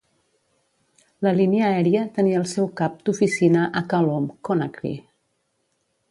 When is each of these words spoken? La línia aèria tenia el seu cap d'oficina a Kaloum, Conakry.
La 1.25 1.33
línia 1.39 1.67
aèria 1.73 2.05
tenia 2.15 2.39
el 2.43 2.47
seu 2.53 2.69
cap 2.81 2.95
d'oficina 3.09 3.67
a 3.81 3.83
Kaloum, 3.91 4.25
Conakry. 4.49 4.95